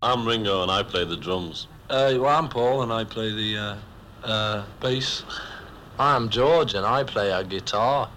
[0.00, 1.66] I'm Ringo and I play the drums.
[1.90, 3.74] Uh, well, I'm Paul and I play the uh,
[4.24, 5.24] uh, bass.
[5.98, 8.08] I'm George and I play a guitar.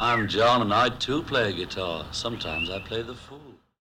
[0.00, 2.06] I'm John and I too play a guitar.
[2.10, 3.38] Sometimes I play the fool.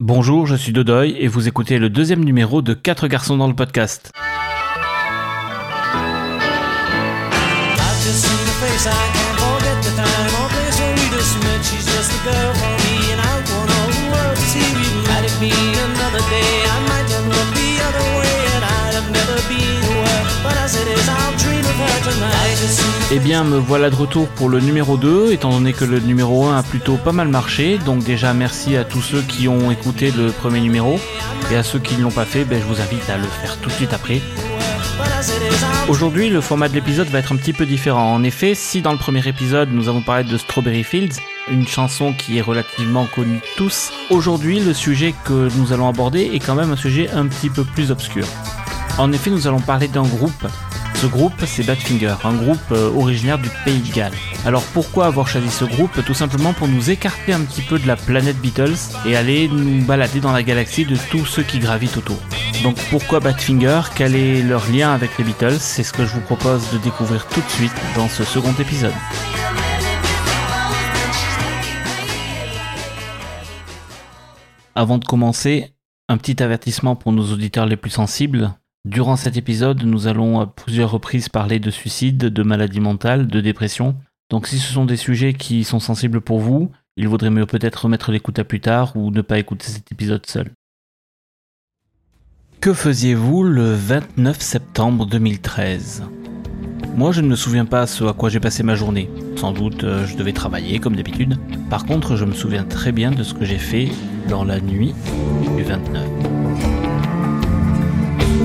[0.01, 3.55] Bonjour, je suis Dodoy et vous écoutez le deuxième numéro de 4 garçons dans le
[3.55, 4.11] podcast.
[4.17, 4.23] I've
[8.03, 9.22] just seen her face, I
[23.11, 26.47] Eh bien, me voilà de retour pour le numéro 2, étant donné que le numéro
[26.47, 27.79] 1 a plutôt pas mal marché.
[27.85, 30.99] Donc déjà, merci à tous ceux qui ont écouté le premier numéro.
[31.51, 33.59] Et à ceux qui ne l'ont pas fait, ben, je vous invite à le faire
[33.59, 34.23] tout de suite après.
[35.89, 38.15] Aujourd'hui, le format de l'épisode va être un petit peu différent.
[38.15, 41.17] En effet, si dans le premier épisode, nous avons parlé de Strawberry Fields,
[41.51, 46.39] une chanson qui est relativement connue tous, aujourd'hui, le sujet que nous allons aborder est
[46.39, 48.27] quand même un sujet un petit peu plus obscur.
[48.99, 50.47] En effet, nous allons parler d'un groupe.
[51.03, 54.13] Ce groupe, c'est Badfinger, un groupe euh, originaire du Pays de Galles.
[54.47, 55.91] Alors pourquoi avoir choisi ce groupe?
[56.07, 59.85] Tout simplement pour nous écarter un petit peu de la planète Beatles et aller nous
[59.85, 62.19] balader dans la galaxie de tous ceux qui gravitent autour.
[62.63, 63.81] Donc pourquoi Badfinger?
[63.97, 65.59] Quel est leur lien avec les Beatles?
[65.59, 68.95] C'est ce que je vous propose de découvrir tout de suite dans ce second épisode.
[74.77, 75.75] Avant de commencer,
[76.09, 78.55] un petit avertissement pour nos auditeurs les plus sensibles.
[78.85, 83.41] Durant cet épisode, nous allons à plusieurs reprises parler de suicide, de maladie mentale, de
[83.41, 83.95] dépression.
[84.29, 87.85] Donc si ce sont des sujets qui sont sensibles pour vous, il vaudrait mieux peut-être
[87.85, 90.51] remettre l'écoute à plus tard ou ne pas écouter cet épisode seul.
[92.61, 96.03] Que faisiez-vous le 29 septembre 2013
[96.97, 99.09] Moi, je ne me souviens pas ce à quoi j'ai passé ma journée.
[99.37, 101.39] Sans doute, euh, je devais travailler comme d'habitude.
[101.71, 103.91] Par contre, je me souviens très bien de ce que j'ai fait
[104.29, 104.93] dans la nuit
[105.57, 106.09] du 29.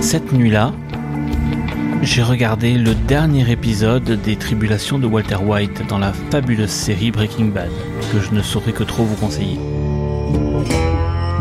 [0.02, 0.74] Cette nuit-là,
[2.02, 7.48] j'ai regardé le dernier épisode des Tribulations de Walter White dans la fabuleuse série Breaking
[7.48, 7.72] Bad,
[8.12, 9.60] que je ne saurais que trop vous conseiller.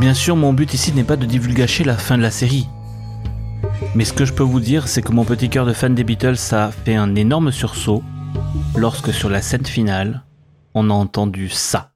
[0.01, 2.69] Bien sûr, mon but ici n'est pas de divulgacher la fin de la série.
[3.95, 6.05] Mais ce que je peux vous dire, c'est que mon petit cœur de fan des
[6.05, 8.03] Beatles a fait un énorme sursaut
[8.77, 10.25] lorsque sur la scène finale,
[10.75, 11.96] on a entendu ça.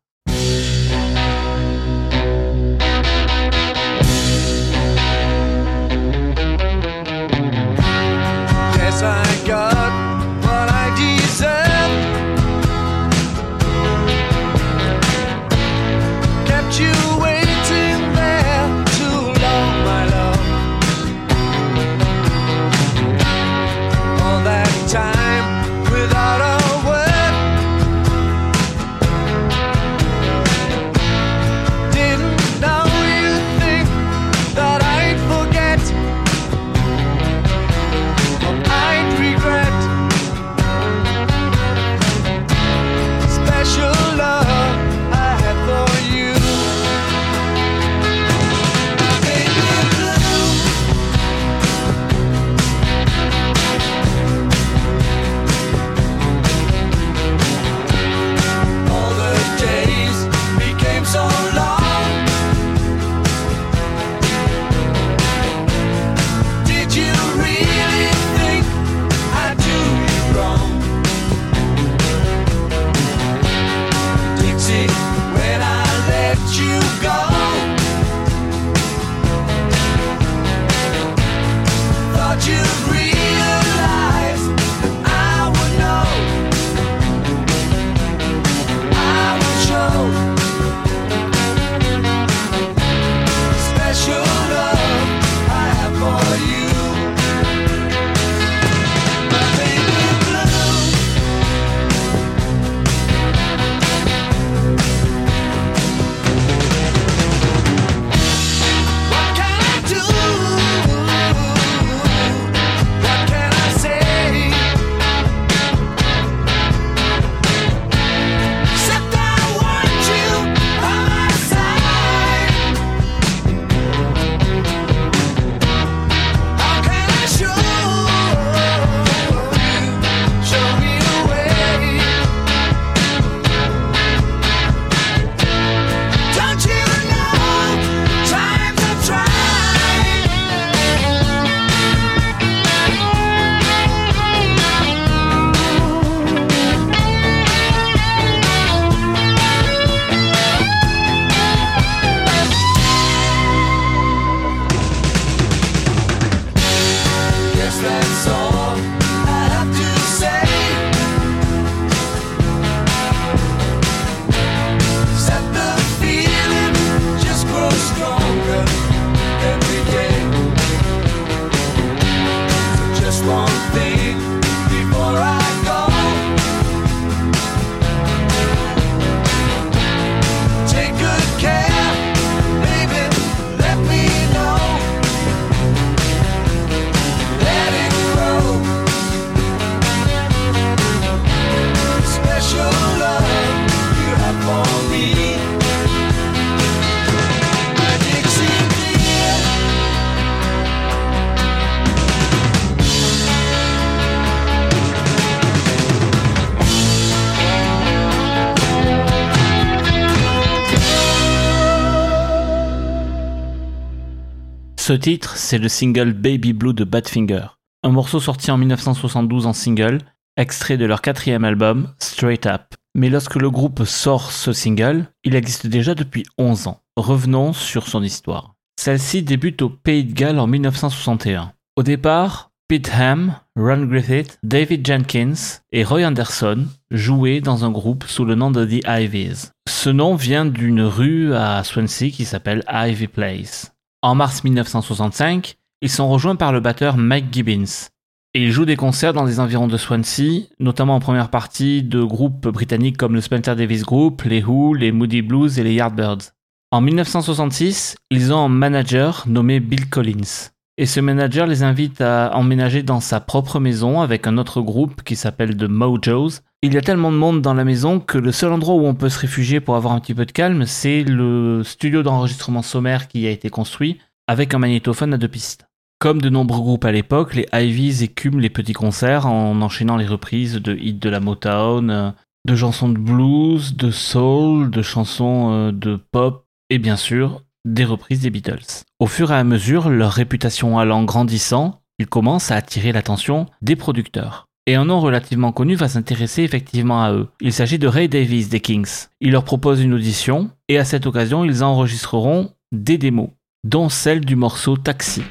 [214.91, 217.47] Ce titre, c'est le single Baby Blue de Badfinger,
[217.85, 219.99] un morceau sorti en 1972 en single,
[220.37, 222.63] extrait de leur quatrième album, Straight Up.
[222.97, 226.81] Mais lorsque le groupe sort ce single, il existe déjà depuis 11 ans.
[226.97, 228.57] Revenons sur son histoire.
[228.81, 231.53] Celle-ci débute au Pays de Galles en 1961.
[231.77, 238.07] Au départ, Pete Ham, Ron Griffith, David Jenkins et Roy Anderson jouaient dans un groupe
[238.09, 239.51] sous le nom de The Ivies.
[239.69, 243.71] Ce nom vient d'une rue à Swansea qui s'appelle Ivy Place.
[244.03, 247.91] En mars 1965, ils sont rejoints par le batteur Mike Gibbons.
[248.33, 252.03] Et ils jouent des concerts dans les environs de Swansea, notamment en première partie de
[252.03, 256.33] groupes britanniques comme le Spencer Davis Group, les Who, les Moody Blues et les Yardbirds.
[256.71, 260.49] En 1966, ils ont un manager nommé Bill Collins.
[260.81, 265.03] Et ce manager les invite à emménager dans sa propre maison avec un autre groupe
[265.03, 266.41] qui s'appelle The Mojos.
[266.63, 268.95] Il y a tellement de monde dans la maison que le seul endroit où on
[268.95, 273.09] peut se réfugier pour avoir un petit peu de calme, c'est le studio d'enregistrement sommaire
[273.09, 275.67] qui a été construit avec un magnétophone à deux pistes.
[275.99, 280.07] Comme de nombreux groupes à l'époque, les Ivies écument les petits concerts en enchaînant les
[280.07, 282.15] reprises de hits de la Motown,
[282.47, 287.85] de chansons de blues, de soul, de chansons euh, de pop et bien sûr des
[287.85, 288.85] reprises des Beatles.
[288.99, 293.77] Au fur et à mesure, leur réputation allant grandissant, ils commencent à attirer l'attention des
[293.77, 294.47] producteurs.
[294.67, 297.29] Et un nom relativement connu va s'intéresser effectivement à eux.
[297.41, 299.07] Il s'agit de Ray Davies des Kings.
[299.21, 303.31] Il leur propose une audition et à cette occasion, ils enregistreront des démos,
[303.65, 305.23] dont celle du morceau Taxi.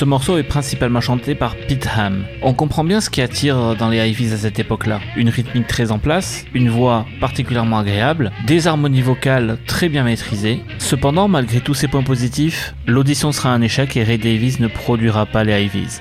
[0.00, 2.24] Ce morceau est principalement chanté par Pete Ham.
[2.40, 4.98] On comprend bien ce qui attire dans les Ivies à cette époque-là.
[5.14, 10.64] Une rythmique très en place, une voix particulièrement agréable, des harmonies vocales très bien maîtrisées.
[10.78, 15.26] Cependant, malgré tous ces points positifs, l'audition sera un échec et Ray Davies ne produira
[15.26, 16.00] pas les Ivies.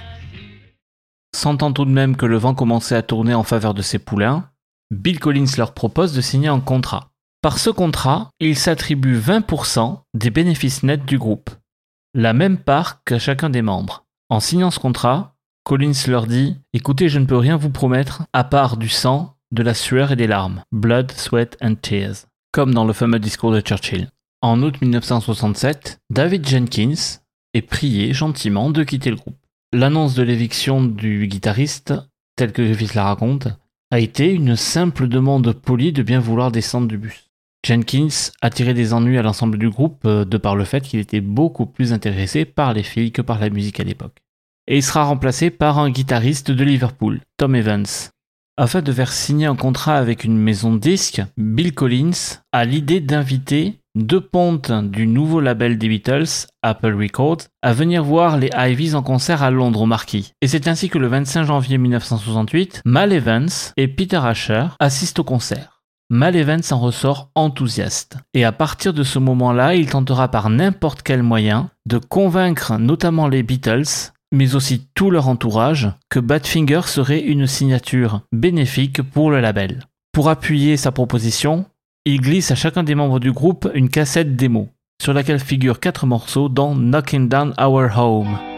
[1.35, 4.45] Sentant tout de même que le vent commençait à tourner en faveur de ses poulains,
[4.91, 7.09] Bill Collins leur propose de signer un contrat.
[7.41, 11.49] Par ce contrat, il s'attribue 20% des bénéfices nets du groupe,
[12.13, 14.05] la même part que chacun des membres.
[14.29, 18.43] En signant ce contrat, Collins leur dit Écoutez, je ne peux rien vous promettre à
[18.43, 20.63] part du sang, de la sueur et des larmes.
[20.71, 22.25] Blood, sweat and tears.
[22.51, 24.09] Comme dans le fameux discours de Churchill.
[24.41, 27.19] En août 1967, David Jenkins
[27.53, 29.37] est prié gentiment de quitter le groupe.
[29.73, 31.93] L'annonce de l'éviction du guitariste,
[32.35, 33.49] telle que Griffith la raconte,
[33.91, 37.28] a été une simple demande polie de bien vouloir descendre du bus.
[37.65, 40.99] Jenkins a tiré des ennuis à l'ensemble du groupe euh, de par le fait qu'il
[40.99, 44.17] était beaucoup plus intéressé par les filles que par la musique à l'époque.
[44.67, 47.85] Et il sera remplacé par un guitariste de Liverpool, Tom Evans.
[48.55, 52.99] Afin de faire signer un contrat avec une maison de disques, Bill Collins a l'idée
[52.99, 58.95] d'inviter deux pontes du nouveau label des Beatles, Apple Records, à venir voir les Ivies
[58.95, 60.33] en concert à Londres au Marquis.
[60.41, 65.23] Et c'est ainsi que le 25 janvier 1968, Mal Evans et Peter Asher assistent au
[65.23, 65.78] concert.
[66.11, 68.17] Mal Evans en ressort enthousiaste.
[68.33, 73.27] Et à partir de ce moment-là, il tentera par n'importe quel moyen de convaincre notamment
[73.27, 79.39] les Beatles, mais aussi tout leur entourage, que Badfinger serait une signature bénéfique pour le
[79.39, 79.85] label.
[80.11, 81.65] Pour appuyer sa proposition,
[82.05, 86.07] il glisse à chacun des membres du groupe une cassette démo, sur laquelle figurent quatre
[86.07, 88.48] morceaux dont Knocking Down Our Home.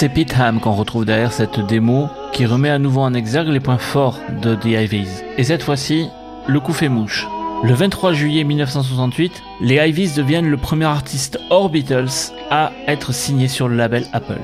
[0.00, 3.60] C'est Pete Ham qu'on retrouve derrière cette démo qui remet à nouveau en exergue les
[3.60, 5.22] points forts de The Ivies.
[5.36, 6.08] Et cette fois-ci,
[6.46, 7.28] le coup fait mouche.
[7.62, 13.46] Le 23 juillet 1968, les Ivies deviennent le premier artiste hors Beatles à être signé
[13.46, 14.40] sur le label Apple.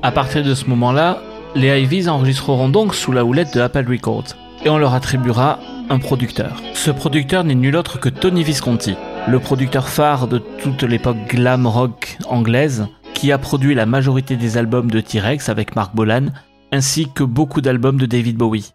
[0.00, 1.18] À partir de ce moment-là,
[1.54, 5.58] les Ivies enregistreront donc sous la houlette de Apple Records et on leur attribuera
[5.90, 6.62] un producteur.
[6.72, 8.94] Ce producteur n'est nul autre que Tony Visconti,
[9.28, 12.86] le producteur phare de toute l'époque glam rock anglaise,
[13.16, 16.26] qui a produit la majorité des albums de T-Rex avec Mark Bolan,
[16.70, 18.74] ainsi que beaucoup d'albums de David Bowie.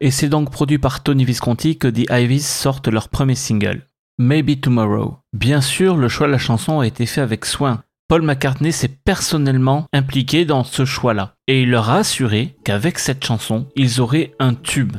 [0.00, 3.82] Et c'est donc produit par Tony Visconti que The Ivies sortent leur premier single,
[4.16, 5.16] Maybe Tomorrow.
[5.32, 7.82] Bien sûr, le choix de la chanson a été fait avec soin.
[8.08, 13.24] Paul McCartney s'est personnellement impliqué dans ce choix-là, et il leur a assuré qu'avec cette
[13.24, 14.96] chanson, ils auraient un tube.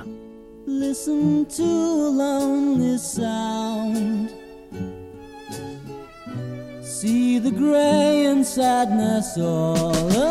[7.02, 10.31] See the gray and sadness all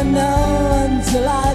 [0.00, 1.49] until I've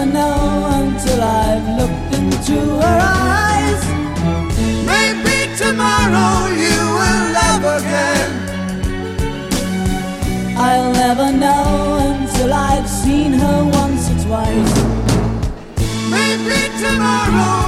[0.00, 3.82] never know until I've looked into her eyes.
[4.86, 8.30] Maybe tomorrow you will love again.
[10.56, 14.74] I'll never know until I've seen her once or twice.
[16.08, 17.59] Maybe tomorrow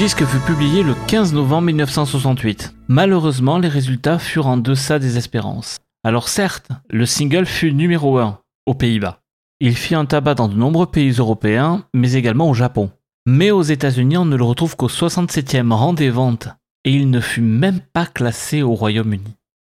[0.00, 2.74] disque fut publié le 15 novembre 1968.
[2.88, 5.76] Malheureusement, les résultats furent en deçà des espérances.
[6.04, 9.20] Alors certes, le single fut numéro 1 aux Pays-Bas.
[9.60, 12.90] Il fit un tabac dans de nombreux pays européens, mais également au Japon.
[13.26, 16.48] Mais aux États-Unis, on ne le retrouve qu'au 67e rang des ventes,
[16.86, 19.36] et il ne fut même pas classé au Royaume-Uni.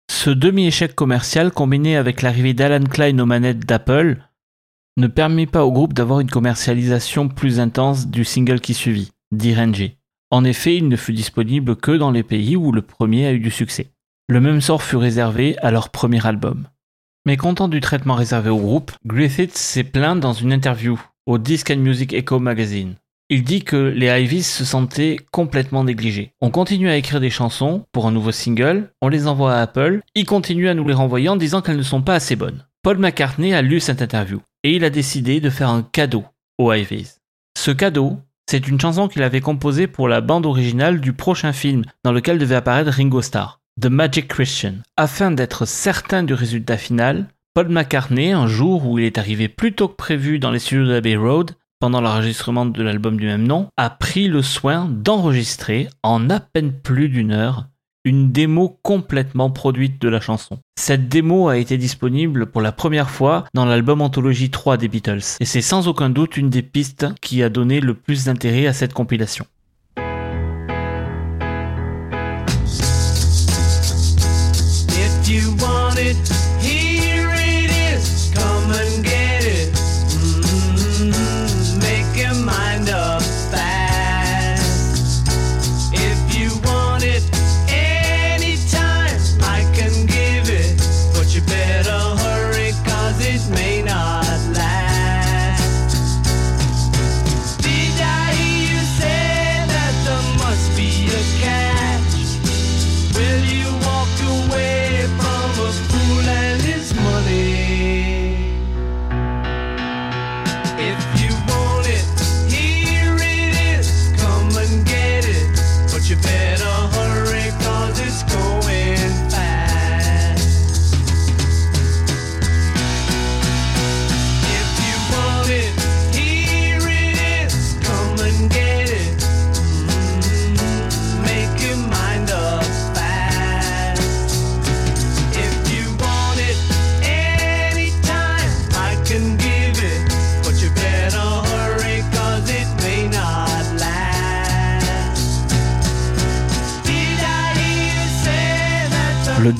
[0.08, 4.18] Ce demi-échec commercial, combiné avec l'arrivée d'Alan Klein aux manettes d'Apple,
[4.98, 9.96] ne permit pas au groupe d'avoir une commercialisation plus intense du single qui suivit, d'Irenji.
[10.32, 13.38] En effet, il ne fut disponible que dans les pays où le premier a eu
[13.38, 13.90] du succès.
[14.30, 16.68] Le même sort fut réservé à leur premier album.
[17.26, 21.70] Mais content du traitement réservé au groupe, Griffith s'est plaint dans une interview au Disc
[21.70, 22.94] and Music Echo magazine.
[23.28, 26.32] Il dit que les Ivies se sentaient complètement négligés.
[26.40, 30.00] On continue à écrire des chansons pour un nouveau single, on les envoie à Apple,
[30.14, 32.66] ils continuent à nous les renvoyer en disant qu'elles ne sont pas assez bonnes.
[32.82, 36.24] Paul McCartney a lu cette interview et il a décidé de faire un cadeau
[36.56, 37.16] aux Ivies.
[37.58, 38.16] Ce cadeau,
[38.48, 42.38] c'est une chanson qu'il avait composée pour la bande originale du prochain film dans lequel
[42.38, 44.74] devait apparaître Ringo Starr, The Magic Christian.
[44.96, 49.74] Afin d'être certain du résultat final, Paul McCartney, un jour où il est arrivé plus
[49.74, 53.46] tôt que prévu dans les studios de Abbey Road, pendant l'enregistrement de l'album du même
[53.46, 57.66] nom, a pris le soin d'enregistrer, en à peine plus d'une heure,
[58.04, 60.58] une démo complètement produite de la chanson.
[60.76, 65.36] Cette démo a été disponible pour la première fois dans l'album Anthologie 3 des Beatles,
[65.40, 68.72] et c'est sans aucun doute une des pistes qui a donné le plus d'intérêt à
[68.72, 69.46] cette compilation.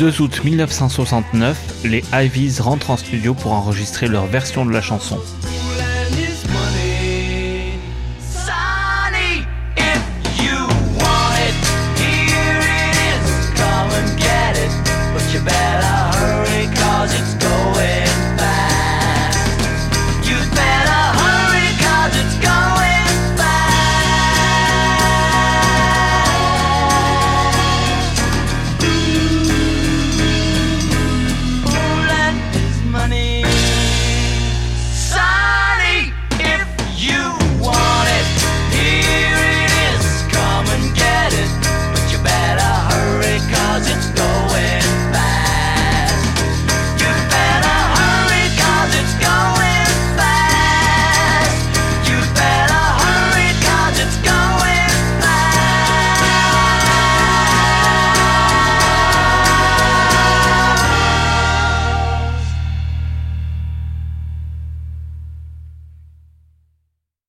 [0.03, 5.17] 2 août 1969, les Ivies rentrent en studio pour enregistrer leur version de la chanson.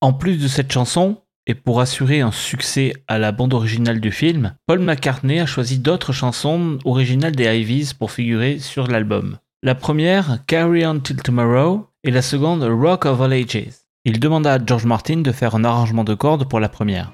[0.04, 1.16] En plus de cette chanson,
[1.48, 5.80] et pour assurer un succès à la bande originale du film, Paul McCartney a choisi
[5.80, 9.38] d'autres chansons originales des Ivies pour figurer sur l'album.
[9.62, 13.76] La première, Carry On Till Tomorrow, et la seconde, Rock of All Ages.
[14.04, 17.14] Il demanda à George Martin de faire un arrangement de cordes pour la première.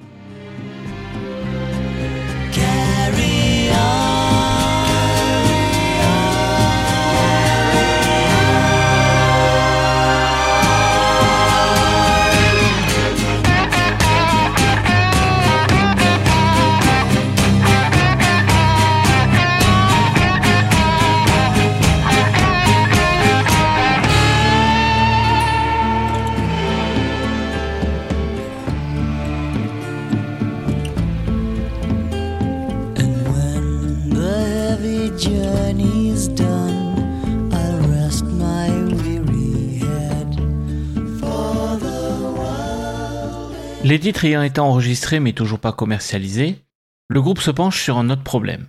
[43.89, 46.63] Les titres ayant été enregistrés mais toujours pas commercialisés,
[47.07, 48.67] le groupe se penche sur un autre problème.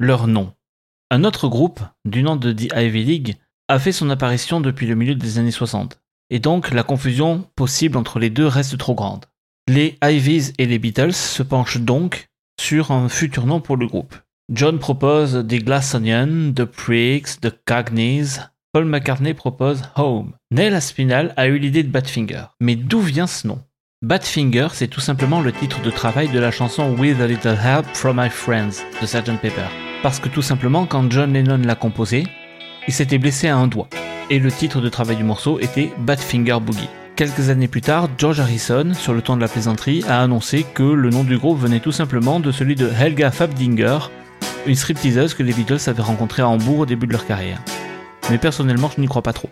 [0.00, 0.54] Leur nom.
[1.10, 3.36] Un autre groupe, du nom de The Ivy League,
[3.68, 6.00] a fait son apparition depuis le milieu des années 60.
[6.30, 9.26] Et donc la confusion possible entre les deux reste trop grande.
[9.68, 14.16] Les Ivies et les Beatles se penchent donc sur un futur nom pour le groupe.
[14.50, 18.40] John propose The Glass Onion, The Pricks, The Cagneys.
[18.72, 20.32] Paul McCartney propose Home.
[20.50, 22.44] Neil Aspinall a eu l'idée de Badfinger.
[22.60, 23.60] Mais d'où vient ce nom?
[24.04, 27.86] Badfinger, c'est tout simplement le titre de travail de la chanson With a Little Help
[27.94, 29.64] from My Friends de Sgt Pepper.
[30.02, 32.26] Parce que tout simplement, quand John Lennon l'a composé,
[32.86, 33.88] il s'était blessé à un doigt.
[34.28, 36.90] Et le titre de travail du morceau était Badfinger Boogie.
[37.16, 40.82] Quelques années plus tard, George Harrison, sur le ton de la plaisanterie, a annoncé que
[40.82, 44.10] le nom du groupe venait tout simplement de celui de Helga Fabdinger,
[44.66, 47.62] une stripteaseuse que les Beatles avaient rencontrée à Hambourg au début de leur carrière.
[48.30, 49.48] Mais personnellement, je n'y crois pas trop.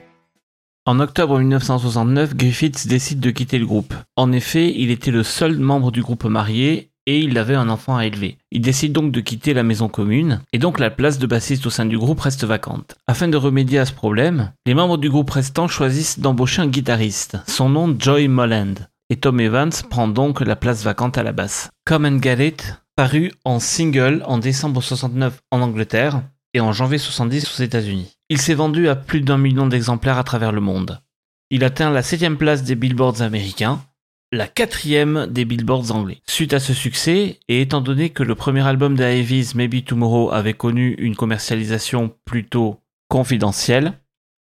[0.85, 3.95] En octobre 1969, Griffiths décide de quitter le groupe.
[4.16, 7.97] En effet, il était le seul membre du groupe marié et il avait un enfant
[7.97, 8.37] à élever.
[8.51, 11.71] Il décide donc de quitter la maison commune et donc la place de bassiste au
[11.71, 12.97] sein du groupe reste vacante.
[13.07, 17.38] Afin de remédier à ce problème, les membres du groupe restant choisissent d'embaucher un guitariste,
[17.47, 18.75] son nom Joy Molland.
[19.09, 21.71] Et Tom Evans prend donc la place vacante à la basse.
[21.87, 26.23] Come and Get It, paru en single en décembre 69 en Angleterre
[26.54, 28.16] et en janvier 70 aux États-Unis.
[28.28, 31.00] Il s'est vendu à plus d'un million d'exemplaires à travers le monde.
[31.50, 33.82] Il atteint la septième place des billboards américains,
[34.32, 36.22] la quatrième des billboards anglais.
[36.26, 40.32] Suite à ce succès, et étant donné que le premier album des Ivies, Maybe Tomorrow,
[40.32, 43.92] avait connu une commercialisation plutôt confidentielle,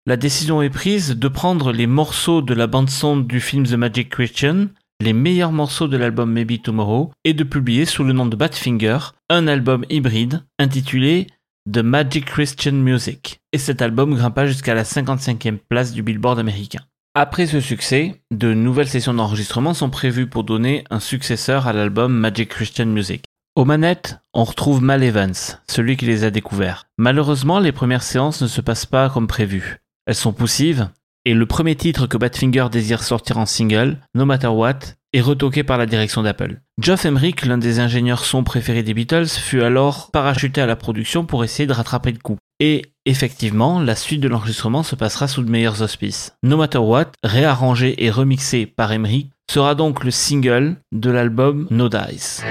[0.07, 4.09] la décision est prise de prendre les morceaux de la bande-son du film The Magic
[4.09, 4.69] Christian,
[5.01, 8.99] les meilleurs morceaux de l'album Maybe Tomorrow, et de publier sous le nom de Badfinger
[9.29, 11.27] un album hybride intitulé
[11.71, 13.41] The Magic Christian Music.
[13.53, 16.81] Et cet album grimpa jusqu'à la 55e place du Billboard américain.
[17.15, 22.15] Après ce succès, de nouvelles sessions d'enregistrement sont prévues pour donner un successeur à l'album
[22.15, 23.25] Magic Christian Music.
[23.57, 25.35] Aux manettes, on retrouve Mal Evans,
[25.69, 26.87] celui qui les a découverts.
[26.97, 29.81] Malheureusement, les premières séances ne se passent pas comme prévu.
[30.07, 30.89] Elles sont poussives,
[31.27, 34.79] et le premier titre que Badfinger désire sortir en single, No Matter What,
[35.13, 36.61] est retoqué par la direction d'Apple.
[36.79, 41.25] Geoff Emerick, l'un des ingénieurs son préférés des Beatles, fut alors parachuté à la production
[41.25, 42.39] pour essayer de rattraper le coup.
[42.61, 46.33] Et effectivement, la suite de l'enregistrement se passera sous de meilleurs auspices.
[46.43, 51.89] No Matter What, réarrangé et remixé par Emerick, sera donc le single de l'album No
[51.89, 52.43] Dice.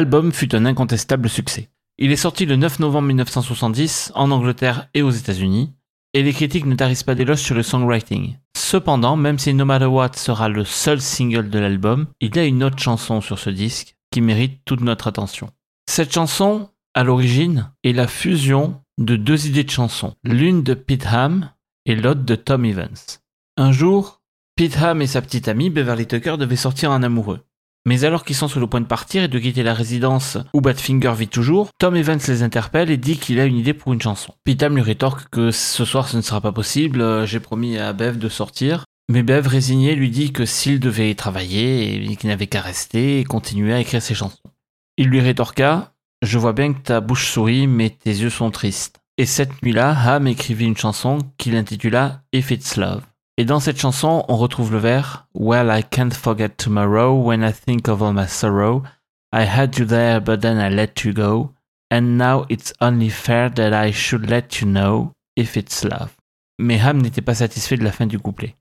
[0.00, 1.68] L'album fut un incontestable succès.
[1.98, 5.74] Il est sorti le 9 novembre 1970 en Angleterre et aux États-Unis,
[6.14, 8.38] et les critiques ne tarissent pas d'éloges sur le songwriting.
[8.56, 12.46] Cependant, même si No Matter What sera le seul single de l'album, il y a
[12.46, 15.50] une autre chanson sur ce disque qui mérite toute notre attention.
[15.86, 21.08] Cette chanson, à l'origine, est la fusion de deux idées de chansons, l'une de Pete
[21.08, 21.50] Ham
[21.84, 22.96] et l'autre de Tom Evans.
[23.58, 24.22] Un jour,
[24.56, 27.40] Pete Ham et sa petite amie Beverly Tucker devaient sortir en amoureux.
[27.86, 30.60] Mais alors qu'ils sont sur le point de partir et de quitter la résidence où
[30.60, 34.02] Badfinger vit toujours, Tom Evans les interpelle et dit qu'il a une idée pour une
[34.02, 34.34] chanson.
[34.44, 37.78] Pete Ham lui rétorque que ce soir ce ne sera pas possible, euh, j'ai promis
[37.78, 38.84] à Bev de sortir.
[39.10, 43.24] Mais Bev, résigné, lui dit que s'il devait y travailler qu'il n'avait qu'à rester et
[43.24, 44.38] continuer à écrire ses chansons.
[44.96, 49.00] Il lui rétorqua Je vois bien que ta bouche sourit, mais tes yeux sont tristes.
[49.18, 53.02] Et cette nuit-là, Ham écrivit une chanson qu'il intitula If It's Love.
[53.40, 57.54] Et dans cette chanson, on retrouve le vers Well, I can't forget tomorrow when I
[57.54, 58.82] think of all my sorrow.
[59.32, 61.54] I had you there, but then I let you go.
[61.90, 66.14] And now it's only fair that I should let you know if it's love.
[66.58, 68.56] Mais Ham n'était pas satisfait de la fin du couplet.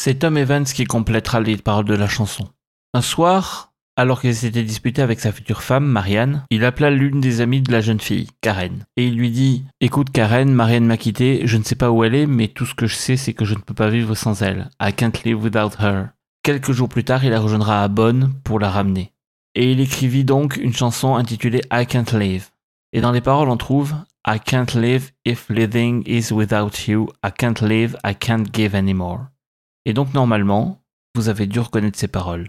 [0.00, 2.48] C'est Tom Evans qui complétera les paroles de la chanson.
[2.94, 7.42] Un soir, alors qu'il s'était disputé avec sa future femme, Marianne, il appela l'une des
[7.42, 11.42] amies de la jeune fille, Karen, et il lui dit Écoute, Karen, Marianne m'a quitté,
[11.44, 13.44] je ne sais pas où elle est, mais tout ce que je sais, c'est que
[13.44, 14.70] je ne peux pas vivre sans elle.
[14.80, 16.06] I can't live without her.
[16.42, 19.12] Quelques jours plus tard, il la rejoindra à Bonn pour la ramener.
[19.54, 22.48] Et il écrivit donc une chanson intitulée I Can't Live.
[22.94, 23.94] Et dans les paroles, on trouve
[24.26, 27.08] I can't live if living is without you.
[27.24, 29.26] I can't live, I can't give anymore.
[29.84, 30.80] Et donc, normalement,
[31.14, 32.48] vous avez dû reconnaître ces paroles.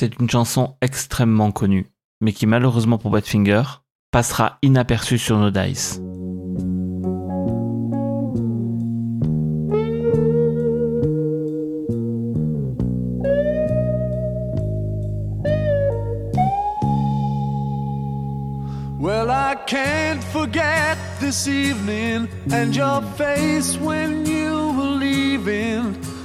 [0.00, 3.64] C'est une chanson extrêmement connue, mais qui malheureusement pour Badfinger
[4.10, 6.00] passera inaperçue sur nos dice.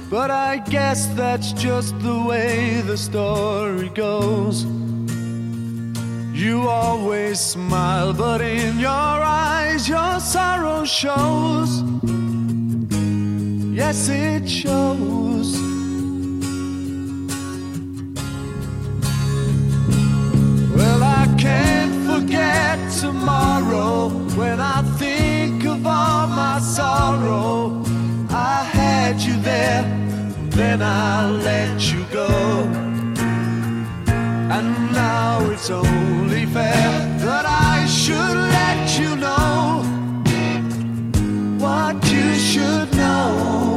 [0.08, 4.64] But I guess that's just the way the story goes.
[6.32, 11.82] You always smile, but in your eyes your sorrow shows.
[13.74, 15.58] Yes, it shows.
[20.76, 27.85] Well, I can't forget tomorrow when I think of all my sorrow.
[28.30, 29.82] I had you there,
[30.50, 32.28] then I let you go.
[34.56, 36.90] And now it's only fair
[37.24, 39.82] that I should let you know
[41.58, 43.75] what you should know.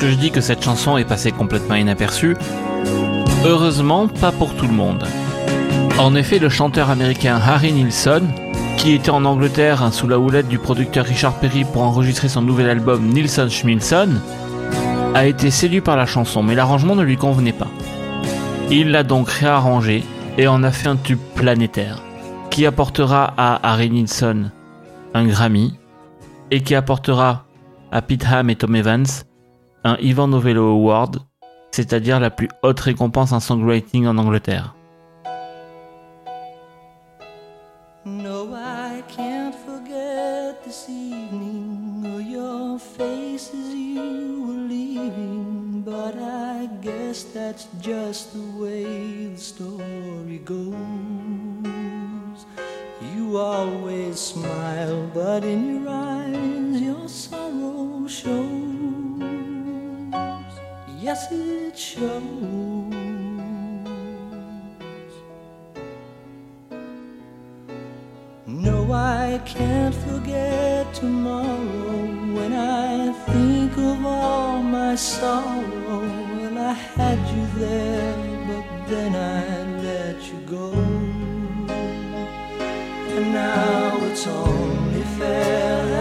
[0.00, 2.34] Lorsque je dis que cette chanson est passée complètement inaperçue,
[3.44, 5.06] heureusement pas pour tout le monde.
[5.98, 8.22] En effet, le chanteur américain Harry Nilsson,
[8.78, 12.70] qui était en Angleterre sous la houlette du producteur Richard Perry pour enregistrer son nouvel
[12.70, 14.08] album Nilsson Schmilsson,
[15.14, 17.68] a été séduit par la chanson, mais l'arrangement ne lui convenait pas.
[18.70, 20.02] Il l'a donc réarrangé
[20.38, 22.02] et en a fait un tube planétaire,
[22.48, 24.50] qui apportera à Harry Nilsson
[25.12, 25.74] un Grammy
[26.50, 27.44] et qui apportera
[27.92, 29.04] à Pete Ham et Tom Evans
[29.84, 31.18] un Ivan Novello Award,
[31.70, 34.74] c'est-à-dire la plus haute récompense en songwriting en Angleterre.
[38.04, 41.80] No, I can't forget this evening
[42.30, 45.82] your face as you were leaving.
[45.84, 50.76] But I guess that's just the way the story goes.
[53.14, 58.69] You always smile, but in your eyes your sorrow shows.
[61.10, 62.22] Yes, it shows.
[68.46, 76.00] No, I can't forget tomorrow when I think of all my sorrow.
[76.36, 78.14] Well, I had you there,
[78.46, 80.70] but then I let you go.
[83.16, 85.99] And now it's only fair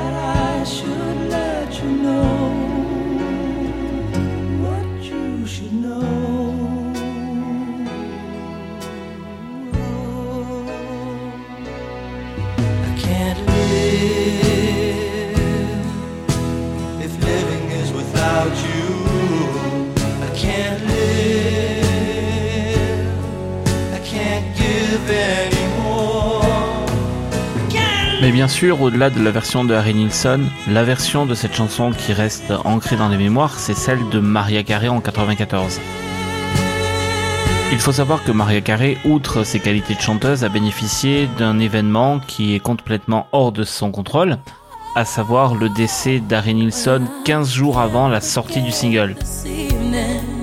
[28.39, 32.13] bien sûr, au-delà de la version de Harry Nilsson, la version de cette chanson qui
[32.13, 35.81] reste ancrée dans les mémoires, c'est celle de Maria Carey en 94.
[37.73, 42.19] Il faut savoir que Maria Carey, outre ses qualités de chanteuse, a bénéficié d'un événement
[42.19, 44.37] qui est complètement hors de son contrôle,
[44.95, 49.17] à savoir le décès d'Harry Nilsson 15 jours avant la sortie du single.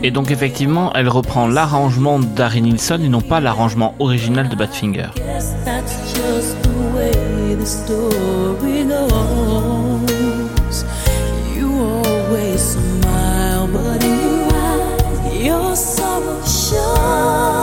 [0.03, 5.09] Et donc effectivement, elle reprend l'arrangement d'Harry Nilsson et non pas l'arrangement original de Badfinger.
[7.59, 10.85] The story goes.
[11.55, 17.56] You always smile, but in your eyes, your sorrow shows.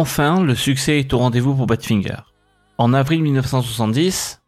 [0.00, 2.18] Enfin, le succès est au rendez-vous pour Badfinger.
[2.78, 4.40] En avril 1970,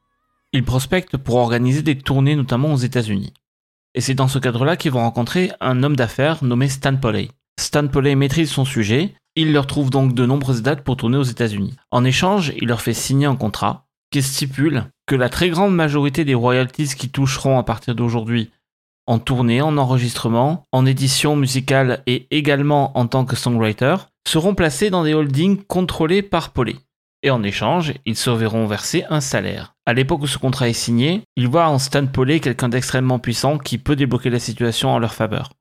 [0.52, 3.32] il prospecte pour organiser des tournées notamment aux États-Unis.
[3.96, 7.30] Et c'est dans ce cadre-là qu'ils vont rencontrer un homme d'affaires nommé Stan Polley.
[7.58, 11.24] Stan Polley maîtrise son sujet, il leur trouve donc de nombreuses dates pour tourner aux
[11.24, 11.74] États-Unis.
[11.90, 16.24] En échange, il leur fait signer un contrat qui stipule que la très grande majorité
[16.24, 18.52] des royalties qui toucheront à partir d'aujourd'hui
[19.08, 23.96] en tournée, en enregistrement, en édition musicale et également en tant que songwriter,
[24.26, 26.76] seront placés dans des holdings contrôlés par Polé.
[27.22, 29.74] Et en échange, ils se verront verser un salaire.
[29.84, 33.58] À l'époque où ce contrat est signé, ils voient en Stan Polé quelqu'un d'extrêmement puissant
[33.58, 35.52] qui peut débloquer la situation en leur faveur.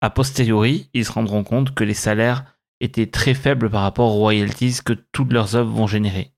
[0.00, 2.44] A posteriori, ils se rendront compte que les salaires
[2.80, 6.32] étaient très faibles par rapport aux royalties que toutes leurs œuvres vont générer.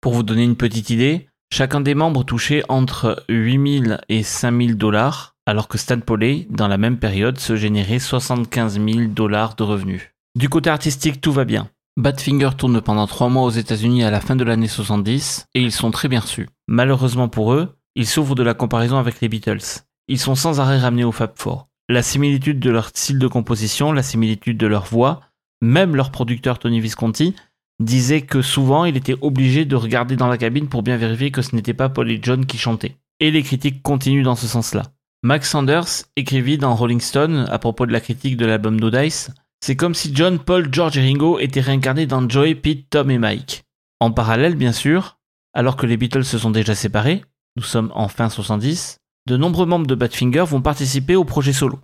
[0.00, 5.36] Pour vous donner une petite idée, chacun des membres touchait entre 8000 et 5000 dollars,
[5.46, 10.13] alors que Stan Poley, dans la même période, se générait 75 000 dollars de revenus.
[10.36, 11.68] Du côté artistique, tout va bien.
[11.96, 15.70] Badfinger tourne pendant trois mois aux États-Unis à la fin de l'année 70 et ils
[15.70, 16.48] sont très bien reçus.
[16.66, 19.84] Malheureusement pour eux, ils souffrent de la comparaison avec les Beatles.
[20.08, 21.68] Ils sont sans arrêt ramenés au Fab Four.
[21.88, 25.20] La similitude de leur style de composition, la similitude de leur voix,
[25.62, 27.36] même leur producteur Tony Visconti
[27.78, 31.42] disait que souvent il était obligé de regarder dans la cabine pour bien vérifier que
[31.42, 32.96] ce n'était pas Paul et John qui chantaient.
[33.20, 34.82] Et les critiques continuent dans ce sens-là.
[35.22, 39.30] Max Sanders écrivit dans Rolling Stone à propos de la critique de l'album No Dice
[39.64, 43.16] c'est comme si John, Paul, George et Ringo étaient réincarnés dans Joey, Pete, Tom et
[43.16, 43.64] Mike.
[43.98, 45.16] En parallèle, bien sûr,
[45.54, 47.24] alors que les Beatles se sont déjà séparés,
[47.56, 51.78] nous sommes en fin 70, de nombreux membres de Badfinger vont participer au projet solo.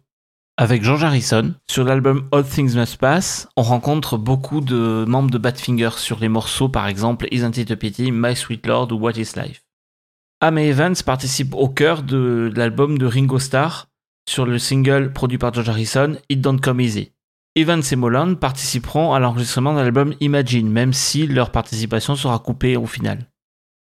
[0.59, 5.39] Avec George Harrison, sur l'album All Things Must Pass, on rencontre beaucoup de membres de
[5.39, 9.13] Badfinger sur les morceaux par exemple Isn't It a Pity, My Sweet Lord ou What
[9.13, 9.63] Is Life.
[10.43, 13.87] Amy Evans participe au cœur de l'album de Ringo Starr
[14.29, 17.13] sur le single produit par George Harrison, It Don't Come Easy.
[17.57, 22.77] Evans et Moland participeront à l'enregistrement de l'album Imagine, même si leur participation sera coupée
[22.77, 23.27] au final.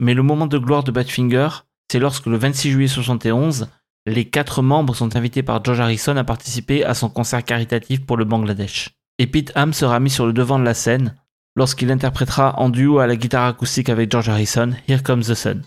[0.01, 1.49] Mais le moment de gloire de Badfinger,
[1.91, 3.69] c'est lorsque le 26 juillet 71,
[4.07, 8.19] les quatre membres sont invités par George Harrison à participer à son concert caritatif pour
[8.19, 8.91] le Bangladesh.
[9.19, 11.15] Et Pete Ham sera mis sur le devant de la scène
[11.57, 15.63] lorsqu'il interprétera en duo à la guitare acoustique avec George Harrison Here Comes the Sun.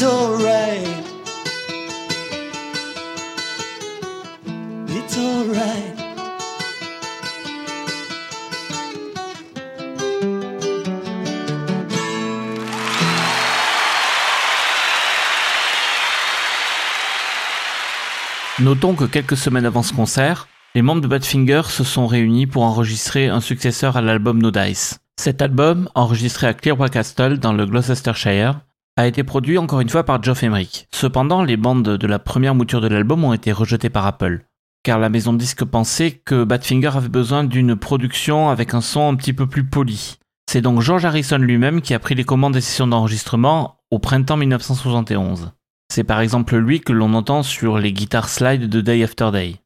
[0.00, 1.04] It's alright.
[4.88, 5.94] It's alright.
[18.58, 22.62] Notons que quelques semaines avant ce concert, les membres de Badfinger se sont réunis pour
[22.62, 24.98] enregistrer un successeur à l'album No Dice.
[25.20, 28.60] Cet album, enregistré à Clearwater Castle dans le Gloucestershire,
[28.96, 30.86] a été produit encore une fois par Geoff Emerick.
[30.92, 34.44] Cependant, les bandes de la première mouture de l'album ont été rejetées par Apple,
[34.82, 39.08] car la maison de disques pensait que Badfinger avait besoin d'une production avec un son
[39.08, 40.18] un petit peu plus poli.
[40.50, 44.36] C'est donc George Harrison lui-même qui a pris les commandes des sessions d'enregistrement au printemps
[44.36, 45.52] 1971.
[45.92, 49.56] C'est par exemple lui que l'on entend sur les guitares slide de Day After Day.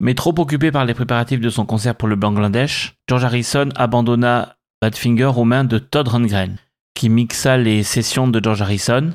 [0.00, 4.56] Mais trop occupé par les préparatifs de son concert pour le Bangladesh, George Harrison abandonna
[4.80, 6.56] Badfinger aux mains de Todd Rundgren,
[6.94, 9.14] qui mixa les sessions de George Harrison,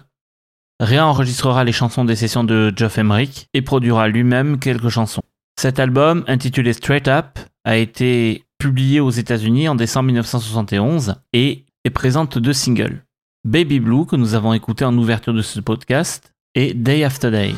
[0.79, 5.23] réenregistrera les chansons des sessions de Geoff Emerick et produira lui-même quelques chansons.
[5.59, 11.89] Cet album, intitulé Straight Up, a été publié aux États-Unis en décembre 1971 et et
[11.89, 13.05] présente deux singles.
[13.45, 17.53] Baby Blue, que nous avons écouté en ouverture de ce podcast, et Day After Day.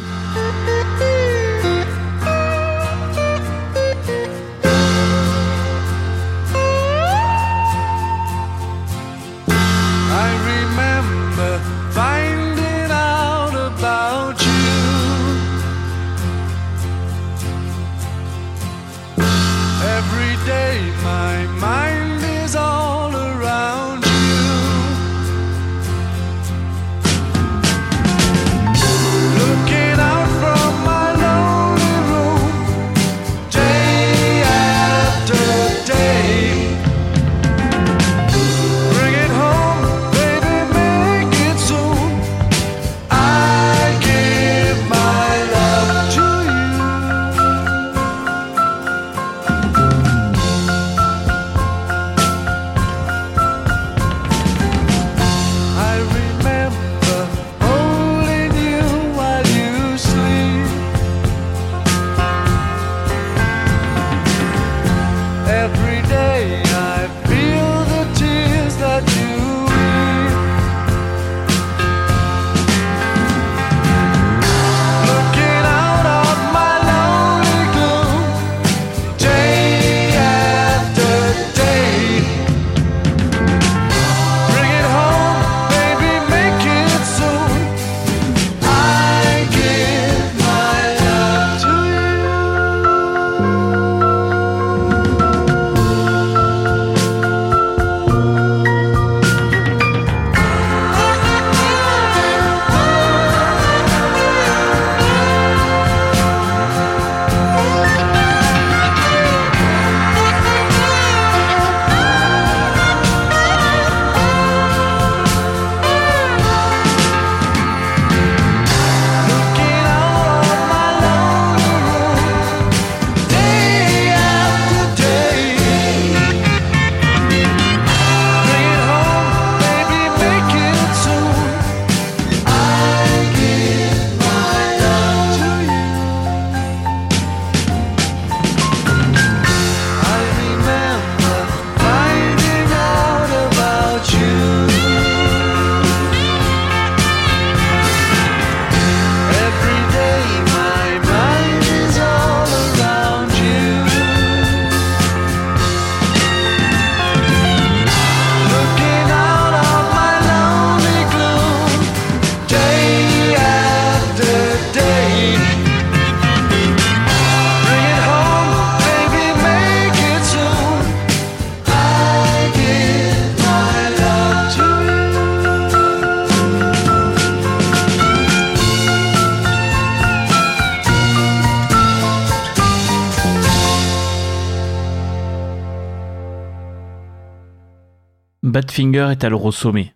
[188.60, 189.94] Badfinger est alors au sommet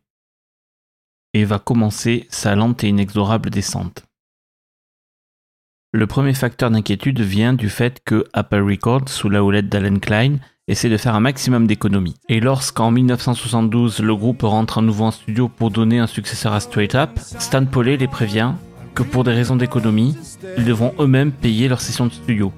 [1.33, 4.05] et va commencer sa lente et inexorable descente.
[5.91, 10.37] Le premier facteur d'inquiétude vient du fait que Apple Records, sous la houlette d'Alan Klein,
[10.69, 12.15] essaie de faire un maximum d'économies.
[12.29, 16.61] Et lorsqu'en 1972 le groupe rentre à nouveau en studio pour donner un successeur à
[16.61, 18.53] Straight Up, Stan Poley les prévient
[18.95, 20.15] que pour des raisons d'économie,
[20.57, 22.53] ils devront eux-mêmes payer leur session de studio.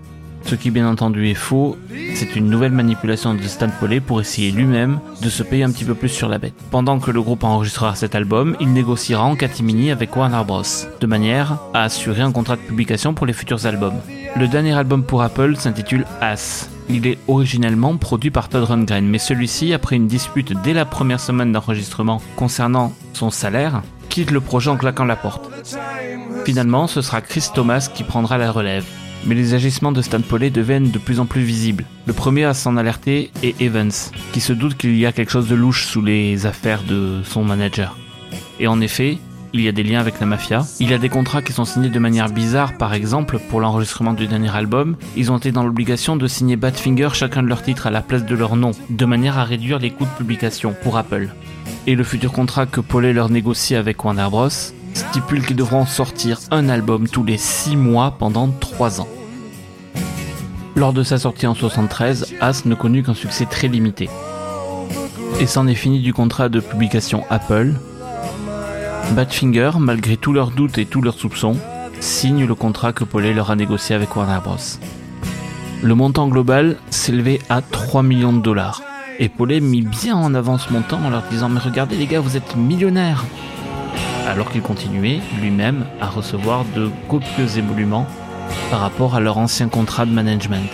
[0.45, 1.75] Ce qui bien entendu est faux,
[2.13, 5.85] c'est une nouvelle manipulation de Stan Poley pour essayer lui-même de se payer un petit
[5.85, 6.53] peu plus sur la bête.
[6.69, 10.61] Pendant que le groupe enregistrera cet album, il négociera en catimini avec Warner Bros,
[11.01, 13.99] de manière à assurer un contrat de publication pour les futurs albums.
[14.35, 16.69] Le dernier album pour Apple s'intitule Ass.
[16.89, 21.19] Il est originellement produit par Todd Rundgren, mais celui-ci, après une dispute dès la première
[21.19, 25.49] semaine d'enregistrement concernant son salaire, quitte le projet en claquant la porte.
[26.45, 28.85] Finalement, ce sera Chris Thomas qui prendra la relève.
[29.25, 31.85] Mais les agissements de Stan Poley deviennent de plus en plus visibles.
[32.05, 33.91] Le premier à s'en alerter est Evans,
[34.31, 37.43] qui se doute qu'il y a quelque chose de louche sous les affaires de son
[37.43, 37.97] manager.
[38.59, 39.17] Et en effet,
[39.55, 40.65] il y a des liens avec la mafia.
[40.81, 44.13] Il y a des contrats qui sont signés de manière bizarre, par exemple, pour l'enregistrement
[44.13, 47.87] du dernier album, ils ont été dans l'obligation de signer Badfinger chacun de leurs titres
[47.87, 50.97] à la place de leur nom, de manière à réduire les coûts de publication pour
[50.97, 51.29] Apple.
[51.87, 54.49] Et le futur contrat que Poley leur négocie avec Warner Bros.
[54.49, 59.07] stipule qu'ils devront sortir un album tous les 6 mois pendant 3 ans.
[60.75, 64.09] Lors de sa sortie en 73, As ne connut qu'un succès très limité.
[65.39, 67.75] Et c'en est fini du contrat de publication Apple.
[69.11, 71.55] Badfinger, malgré tous leurs doutes et tous leurs soupçons,
[72.01, 74.57] signe le contrat que Paulet leur a négocié avec Warner Bros.
[75.81, 78.81] Le montant global s'élevait à 3 millions de dollars.
[79.17, 82.19] Et Paulet mit bien en avant ce montant en leur disant Mais regardez les gars,
[82.19, 83.23] vous êtes millionnaires
[84.27, 88.07] Alors qu'il continuait lui-même à recevoir de copieux émoluments
[88.69, 90.69] par rapport à leur ancien contrat de management.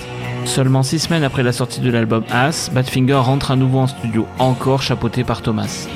[0.45, 4.25] Seulement six semaines après la sortie de l'album Ass, Badfinger rentre à nouveau en studio,
[4.39, 5.87] encore chapeauté par Thomas.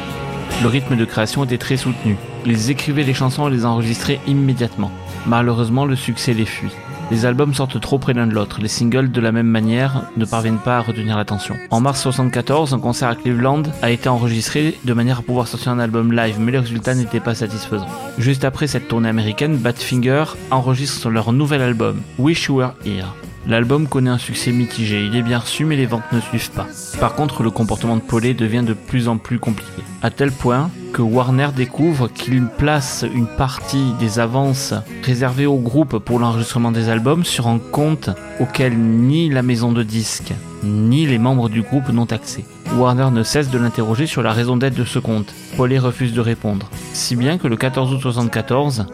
[0.62, 2.18] Le rythme de création était très soutenu.
[2.46, 4.92] Ils écrivaient les chansons et les enregistraient immédiatement.
[5.26, 6.72] Malheureusement, le succès les fuit.
[7.12, 10.26] Les albums sortent trop près l'un de l'autre, les singles de la même manière ne
[10.26, 11.56] parviennent pas à retenir l'attention.
[11.70, 15.72] En mars 74, un concert à Cleveland a été enregistré de manière à pouvoir sortir
[15.72, 17.88] un album live, mais le résultat n'était pas satisfaisant.
[18.18, 23.06] Juste après cette tournée américaine, Badfinger enregistre leur nouvel album, Wish You Were Here.
[23.48, 26.66] L'album connaît un succès mitigé, il est bien reçu mais les ventes ne suivent pas.
[27.00, 30.72] Par contre, le comportement de Paulet devient de plus en plus compliqué, à tel point
[30.94, 34.74] que Warner découvre qu'il place une partie des avances
[35.04, 39.84] réservées au groupe pour l'enregistrement des albums sur un compte auquel ni la maison de
[39.84, 40.34] disques
[40.64, 42.44] ni les membres du groupe n'ont accès.
[42.76, 45.34] Warner ne cesse de l'interroger sur la raison d'être de ce compte.
[45.56, 46.70] Paulet refuse de répondre.
[46.94, 48.88] Si bien que le 14 août 74,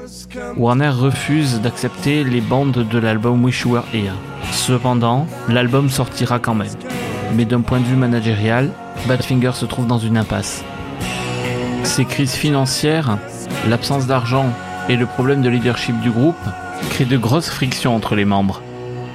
[0.58, 4.12] Warner refuse d'accepter les bandes de l'album Wish You Were Here.
[4.52, 6.68] Cependant, l'album sortira quand même.
[7.36, 8.70] Mais d'un point de vue managérial,
[9.08, 10.64] Badfinger se trouve dans une impasse.
[11.84, 13.18] Ces crises financières,
[13.68, 14.46] l'absence d'argent
[14.90, 16.36] et le problème de leadership du groupe
[16.90, 18.62] créent de grosses frictions entre les membres.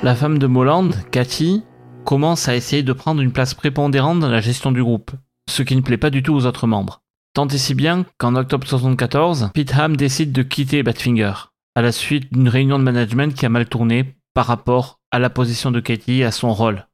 [0.03, 1.63] La femme de Molland, Cathy,
[2.05, 5.11] commence à essayer de prendre une place prépondérante dans la gestion du groupe,
[5.49, 7.03] ce qui ne plaît pas du tout aux autres membres.
[7.35, 11.35] Tant et si bien qu'en octobre 74, Pete Ham décide de quitter Badfinger,
[11.75, 15.31] à la suite d'une réunion de management qui a mal tourné par rapport à la
[15.31, 16.87] position de Katie à son rôle.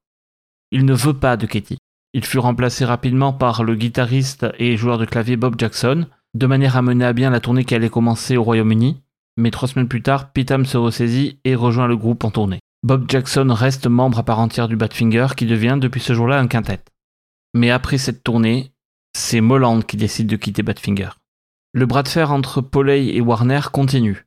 [0.70, 1.79] Il ne veut pas de Katie.
[2.14, 6.77] Il fut remplacé rapidement par le guitariste et joueur de clavier Bob Jackson, de manière
[6.77, 9.03] à mener à bien la tournée qui allait commencer au Royaume-Uni,
[9.37, 12.61] mais trois semaines plus tard, Pete Ham se ressaisit et rejoint le groupe en tournée.
[12.85, 16.47] Bob Jackson reste membre à part entière du Badfinger qui devient depuis ce jour-là un
[16.47, 16.85] quintet.
[17.55, 18.70] Mais après cette tournée,
[19.16, 21.11] c'est Molland qui décide de quitter Badfinger.
[21.73, 24.27] Le bras de fer entre Poley et Warner continue.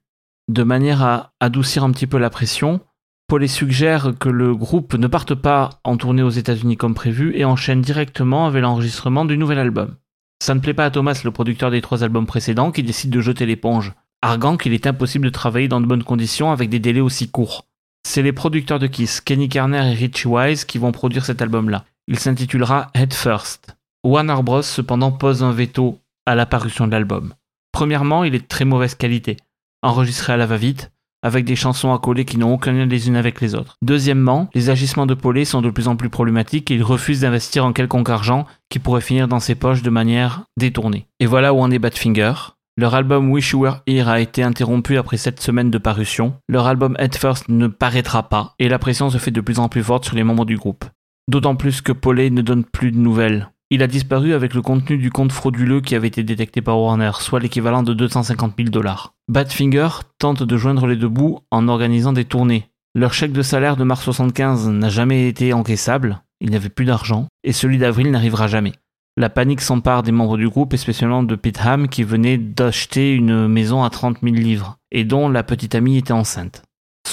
[0.50, 2.82] De manière à adoucir un petit peu la pression,
[3.28, 7.44] Poley suggère que le groupe ne parte pas en tournée aux États-Unis comme prévu et
[7.44, 9.96] enchaîne directement avec l'enregistrement du nouvel album.
[10.44, 13.22] Ça ne plaît pas à Thomas, le producteur des trois albums précédents, qui décide de
[13.22, 17.02] jeter l'éponge, arguant qu'il est impossible de travailler dans de bonnes conditions avec des délais
[17.02, 17.66] aussi courts.
[18.08, 21.84] C'est les producteurs de Kiss, Kenny Kerner et Richie Wise, qui vont produire cet album-là.
[22.08, 23.76] Il s'intitulera Head First.
[24.04, 24.62] Warner Bros.
[24.62, 27.34] cependant pose un veto à la parution de l'album.
[27.72, 29.38] Premièrement, il est de très mauvaise qualité,
[29.82, 30.92] enregistré à la va-vite,
[31.26, 33.78] avec des chansons à coller qui n'ont aucun lien les unes avec les autres.
[33.82, 37.66] Deuxièmement, les agissements de Paulet sont de plus en plus problématiques et il refuse d'investir
[37.66, 41.08] en quelconque argent qui pourrait finir dans ses poches de manière détournée.
[41.20, 42.34] Et voilà où en est Badfinger.
[42.78, 46.36] Leur album Wish You Were Here a été interrompu après 7 semaines de parution.
[46.48, 49.68] Leur album Head First ne paraîtra pas et la pression se fait de plus en
[49.68, 50.86] plus forte sur les membres du groupe.
[51.28, 53.50] D'autant plus que Paulet ne donne plus de nouvelles.
[53.72, 57.12] Il a disparu avec le contenu du compte frauduleux qui avait été détecté par Warner,
[57.20, 59.16] soit l'équivalent de 250 000 dollars.
[59.28, 59.90] Badfinger
[60.20, 62.70] tente de joindre les deux bouts en organisant des tournées.
[62.94, 66.86] Leur chèque de salaire de mars 75 n'a jamais été encaissable, il n'y avait plus
[66.86, 68.74] d'argent, et celui d'avril n'arrivera jamais.
[69.18, 73.48] La panique s'empare des membres du groupe spécialement de Pete Ham qui venait d'acheter une
[73.48, 76.64] maison à 30 000 livres et dont la petite amie était enceinte.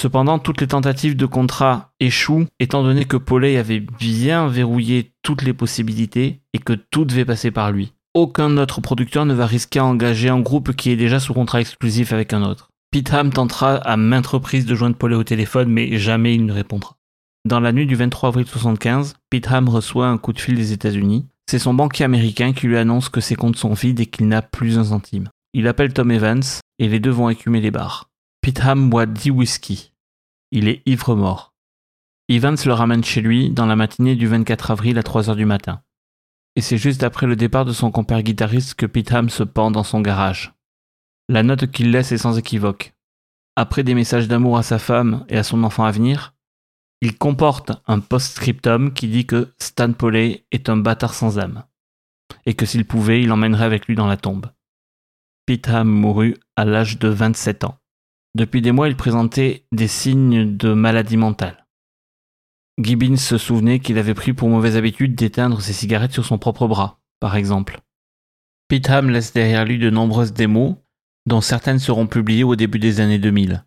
[0.03, 5.43] Cependant, toutes les tentatives de contrat échouent étant donné que Paulet avait bien verrouillé toutes
[5.43, 7.93] les possibilités et que tout devait passer par lui.
[8.13, 11.61] Aucun autre producteur ne va risquer à engager un groupe qui est déjà sous contrat
[11.61, 12.71] exclusif avec un autre.
[12.91, 16.53] Pete Ham tentera à maintes reprises de joindre Paulet au téléphone, mais jamais il ne
[16.53, 16.97] répondra.
[17.45, 20.73] Dans la nuit du 23 avril 75, Pete Ham reçoit un coup de fil des
[20.73, 21.29] États-Unis.
[21.49, 24.43] C'est son banquier américain qui lui annonce que ses comptes sont vides et qu'il n'a
[24.43, 25.29] plus un centime.
[25.55, 26.43] Il appelle Tom Evans
[26.81, 28.09] et les deux vont écumer les bars.
[28.41, 29.92] Pete Ham boit 10 whisky.
[30.55, 31.55] Il est ivre mort.
[32.29, 35.47] Evans le ramène chez lui dans la matinée du 24 avril à 3 heures du
[35.47, 35.83] matin.
[36.57, 39.83] Et c'est juste après le départ de son compère guitariste que Pete se pend dans
[39.83, 40.53] son garage.
[41.31, 42.93] La note qu'il laisse est sans équivoque.
[43.57, 46.35] Après des messages d'amour à sa femme et à son enfant à venir,
[47.01, 51.65] il comporte un post-scriptum qui dit que Stan Poley est un bâtard sans âme,
[52.45, 54.53] et que s'il pouvait, il emmènerait avec lui dans la tombe.
[55.47, 57.79] Pete mourut à l'âge de 27 ans.
[58.35, 61.67] Depuis des mois, il présentait des signes de maladie mentale.
[62.79, 66.67] Gibbons se souvenait qu'il avait pris pour mauvaise habitude d'éteindre ses cigarettes sur son propre
[66.67, 67.81] bras, par exemple.
[68.69, 70.77] Pete Ham laisse derrière lui de nombreuses démos,
[71.27, 73.65] dont certaines seront publiées au début des années 2000.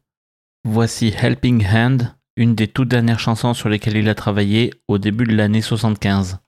[0.63, 5.25] Voici Helping Hand, une des toutes dernières chansons sur lesquelles il a travaillé au début
[5.25, 6.39] de l'année 75.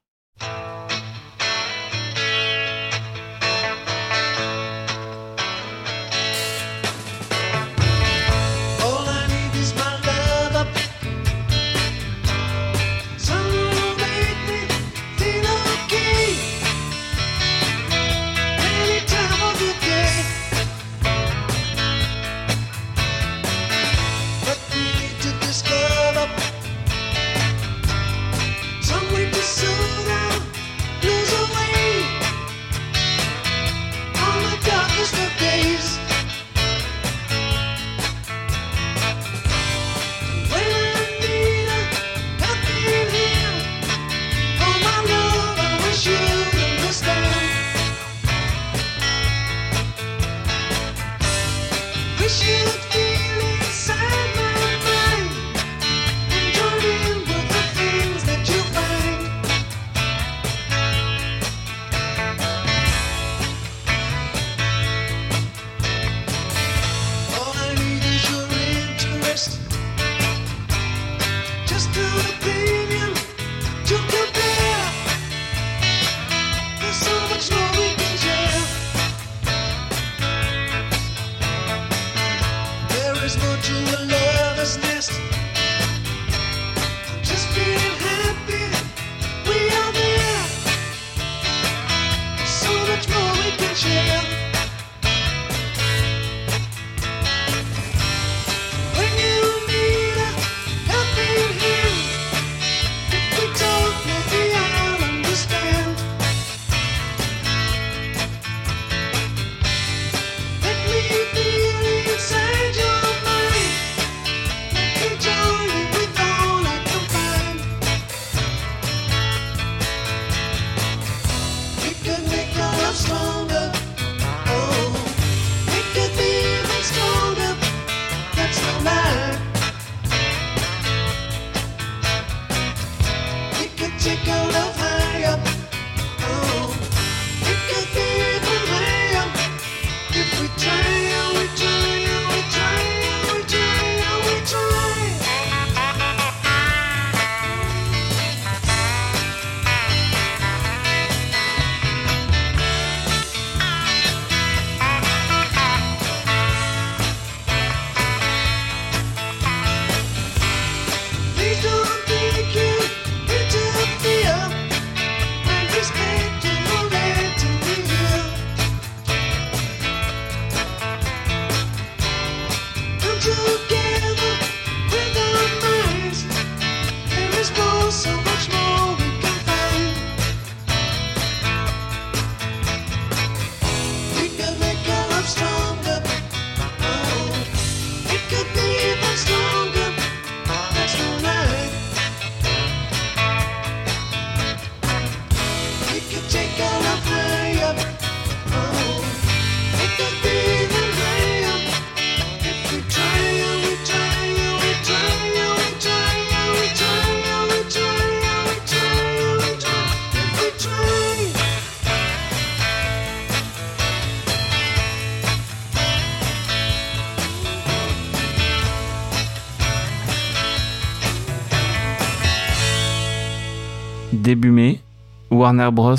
[225.48, 225.96] Warner Bros.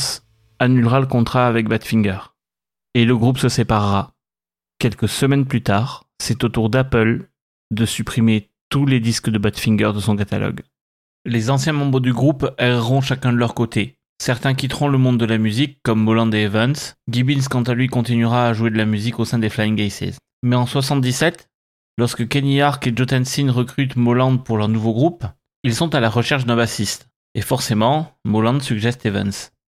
[0.59, 2.19] annulera le contrat avec Badfinger.
[2.93, 4.13] Et le groupe se séparera.
[4.79, 7.31] Quelques semaines plus tard, c'est au tour d'Apple
[7.71, 10.61] de supprimer tous les disques de Badfinger de son catalogue.
[11.25, 13.97] Les anciens membres du groupe erreront chacun de leur côté.
[14.21, 16.77] Certains quitteront le monde de la musique, comme Moland et Evans.
[17.11, 20.19] Gibbons, quant à lui, continuera à jouer de la musique au sein des Flying Aces.
[20.43, 21.49] Mais en 77,
[21.97, 25.25] lorsque Kenny Ark et Joe Tensin recrutent Moland pour leur nouveau groupe,
[25.63, 27.08] ils sont à la recherche d'un bassiste.
[27.39, 29.31] Et forcément, Moland suggère Evans.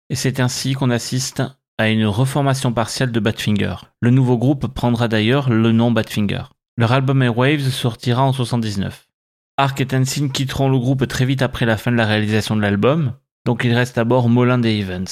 [0.09, 1.43] Et c'est ainsi qu'on assiste
[1.77, 3.75] à une reformation partielle de Badfinger.
[4.01, 6.43] Le nouveau groupe prendra d'ailleurs le nom Badfinger.
[6.75, 9.07] Leur album Airwaves sortira en 79.
[9.55, 12.61] Ark et Tensin quitteront le groupe très vite après la fin de la réalisation de
[12.61, 13.13] l'album,
[13.45, 15.07] donc il reste à bord Moland et Evans.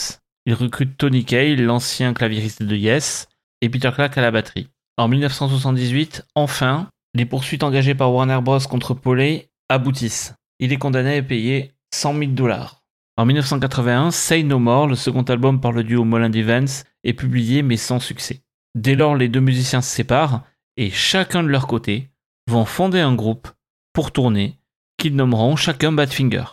[0.45, 3.29] Ils recrutent Tony Kaye, l'ancien claviériste de Yes,
[3.61, 4.67] et Peter Clark à la batterie.
[4.97, 8.59] En 1978, enfin, les poursuites engagées par Warner Bros.
[8.59, 10.33] contre Paulet aboutissent.
[10.59, 12.83] Il est condamné à payer 100 000 dollars.
[13.17, 16.67] En 1981, Say No More, le second album par le duo Moland Evans,
[17.03, 18.41] est publié mais sans succès.
[18.75, 20.43] Dès lors, les deux musiciens se séparent
[20.77, 22.09] et chacun de leur côté
[22.49, 23.49] vont fonder un groupe
[23.93, 24.57] pour tourner
[24.97, 26.45] qu'ils nommeront chacun Badfinger.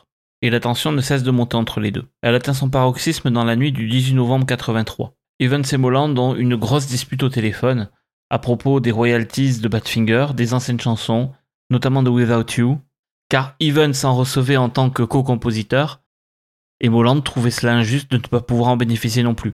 [0.42, 2.06] Et la tension ne cesse de monter entre les deux.
[2.22, 5.14] Elle atteint son paroxysme dans la nuit du 18 novembre 83.
[5.40, 7.88] Evans et Moland ont une grosse dispute au téléphone
[8.30, 11.32] à propos des royalties de Badfinger, des anciennes chansons,
[11.70, 12.78] notamment de Without You,
[13.28, 16.02] car Evans en recevait en tant que co-compositeur,
[16.80, 19.52] et Moland trouvait cela injuste de ne pas pouvoir en bénéficier non plus.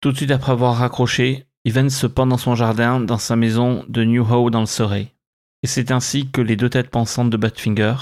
[0.00, 3.84] Tout de suite après avoir raccroché, Evans se pend dans son jardin dans sa maison
[3.88, 5.14] de New Howe dans le Surrey.
[5.62, 7.94] Et c'est ainsi que les deux têtes pensantes de Badfinger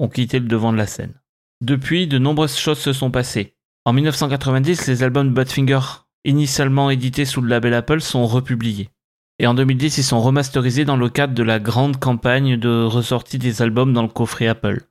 [0.00, 1.14] ont quitté le devant de la scène.
[1.60, 3.54] Depuis, de nombreuses choses se sont passées.
[3.84, 5.80] En 1990, les albums de Badfinger,
[6.24, 8.90] initialement édités sous le label Apple, sont republiés.
[9.38, 13.38] Et en 2010, ils sont remasterisés dans le cadre de la grande campagne de ressortie
[13.38, 14.82] des albums dans le coffret Apple.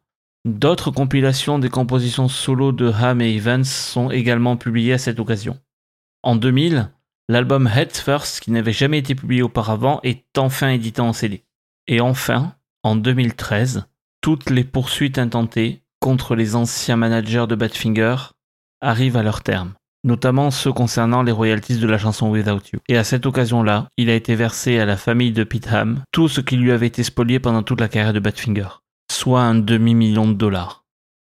[0.46, 5.58] D'autres compilations des compositions solo de Ham et Evans sont également publiées à cette occasion.
[6.22, 6.92] En 2000,
[7.30, 11.46] l'album Heads First, qui n'avait jamais été publié auparavant, est enfin édité en CD.
[11.88, 13.86] Et enfin, en 2013,
[14.20, 18.18] toutes les poursuites intentées contre les anciens managers de Badfinger
[18.82, 19.74] arrivent à leur terme,
[20.04, 22.80] notamment ceux concernant les royalties de la chanson Without You.
[22.88, 26.28] Et à cette occasion-là, il a été versé à la famille de Pete Ham tout
[26.28, 28.70] ce qui lui avait été spolié pendant toute la carrière de Badfinger,
[29.12, 30.86] soit un demi-million de dollars.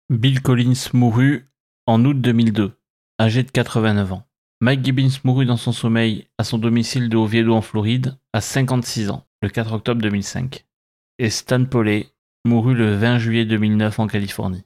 [0.10, 1.48] Bill Collins mourut
[1.88, 2.74] en août 2002,
[3.20, 4.24] âgé de 89 ans.
[4.62, 9.10] Mike Gibbons mourut dans son sommeil à son domicile de Oviedo en Floride à 56
[9.10, 10.66] ans, le 4 octobre 2005.
[11.20, 12.08] Et Stan Poley
[12.46, 14.64] mourut le 20 juillet 2009 en Californie.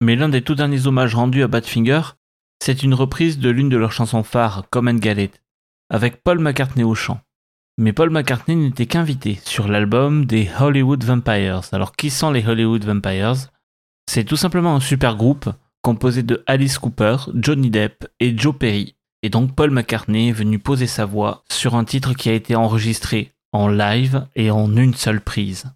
[0.00, 2.00] Mais l'un des tout derniers hommages rendus à Badfinger,
[2.64, 4.98] c'est une reprise de l'une de leurs chansons phares, Come and
[5.90, 7.20] avec Paul McCartney au chant.
[7.76, 11.60] Mais Paul McCartney n'était qu'invité sur l'album des Hollywood Vampires.
[11.72, 13.50] Alors qui sont les Hollywood Vampires?
[14.10, 15.50] C'est tout simplement un super groupe
[15.82, 18.96] composé de Alice Cooper, Johnny Depp et Joe Perry.
[19.22, 22.56] Et donc Paul McCartney est venu poser sa voix sur un titre qui a été
[22.56, 25.66] enregistré en live et en une seule prise.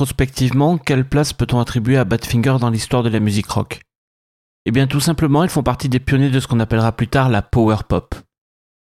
[0.00, 3.82] Rétrospectivement, quelle place peut-on attribuer à Badfinger dans l'histoire de la musique rock?
[4.64, 7.28] Eh bien tout simplement, ils font partie des pionniers de ce qu'on appellera plus tard
[7.28, 8.14] la power pop.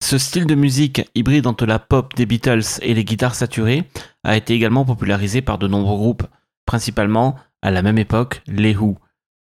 [0.02, 3.84] Ce style de musique, hybride entre la pop des Beatles et les guitares saturées,
[4.24, 6.24] a été également popularisé par de nombreux groupes,
[6.66, 8.98] principalement, à la même époque, les Who.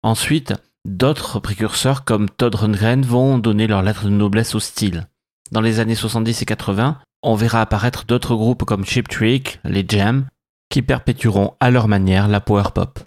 [0.04, 5.08] Ensuite, d'autres précurseurs comme Todd Rundgren vont donner leur lettre de noblesse au style.
[5.50, 9.84] Dans les années 70 et 80, on verra apparaître d'autres groupes comme Cheap Trick, les
[9.88, 10.26] Jam,
[10.70, 13.00] qui perpétueront à leur manière la power pop.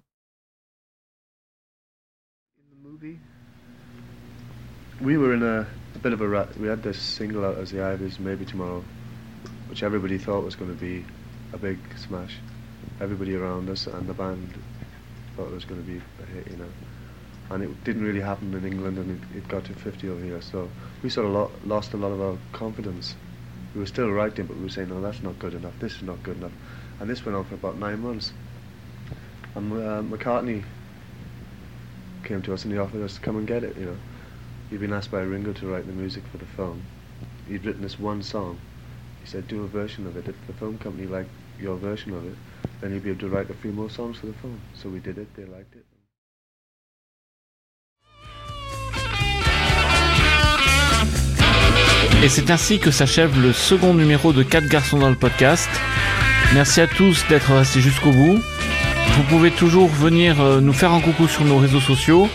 [5.01, 6.57] We were in a, a bit of a rut.
[6.57, 8.83] We had this single out as the Ivies, Maybe Tomorrow,
[9.67, 11.03] which everybody thought was going to be
[11.51, 12.37] a big smash.
[13.01, 14.53] Everybody around us and the band
[15.35, 16.69] thought it was going to be a hit, you know.
[17.49, 20.41] And it didn't really happen in England and it, it got to 50 over here.
[20.41, 20.69] So
[21.01, 23.15] we sort of lo- lost a lot of our confidence.
[23.73, 25.73] We were still writing, but we were saying, no, that's not good enough.
[25.79, 26.53] This is not good enough.
[27.03, 28.31] And this went on for about nine months.
[29.55, 30.63] And uh, McCartney
[32.23, 33.97] came to us and he offered us to come and get it, you know.
[34.69, 36.81] He'd been asked by Ringo to write the music for the film.
[37.49, 38.57] He'd written this one song.
[39.21, 40.29] He said, do a version of it.
[40.29, 41.29] If the film company liked
[41.59, 42.37] your version of it,
[42.79, 44.61] then you'd be able to write a few more songs for the film.
[44.73, 45.85] So we did it, they liked it.
[52.23, 55.69] Et c'est ainsi que s'achève le second numéro de 4 garçons dans le podcast.
[56.53, 58.39] Merci à tous d'être restés jusqu'au bout.
[59.15, 62.29] Vous pouvez toujours venir euh, nous faire un coucou sur nos réseaux sociaux.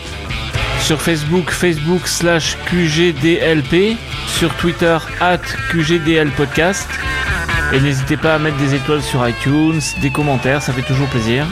[0.81, 3.97] Sur Facebook, Facebook slash QGDLP.
[4.27, 5.39] Sur Twitter, at
[5.71, 6.89] QGDLpodcast.
[7.73, 11.47] Et n'hésitez pas à mettre des étoiles sur iTunes, des commentaires, ça fait toujours plaisir.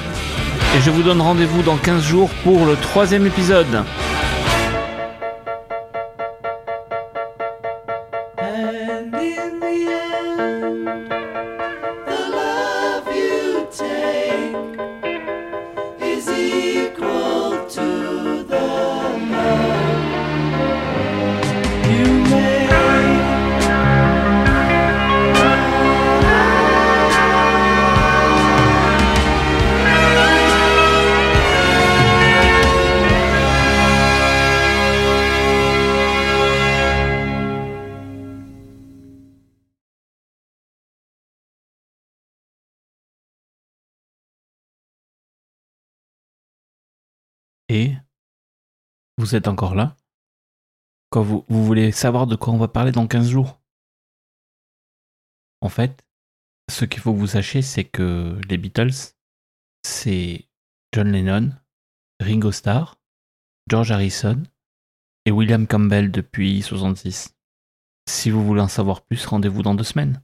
[0.77, 3.85] Et je vous donne rendez-vous dans 15 jours pour le troisième épisode.
[49.27, 49.97] Vous êtes encore là
[51.11, 53.61] Quand vous, voulez savoir de quoi on va parler dans 15 jours
[55.61, 56.07] En fait,
[56.71, 59.15] ce qu'il faut que vous sachiez, c'est que les Beatles,
[59.85, 60.49] c'est
[60.95, 61.51] John Lennon,
[62.21, 63.01] Ringo Starr,
[63.69, 64.45] George Harrison
[65.25, 67.35] et William Campbell depuis 66.
[68.09, 70.23] Si vous voulez en savoir plus, rendez-vous dans deux semaines.